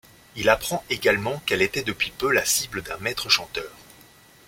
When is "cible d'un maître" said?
2.43-3.29